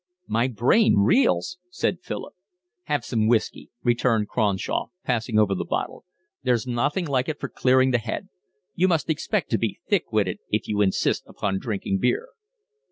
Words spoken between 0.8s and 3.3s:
reels," said Philip. "Have some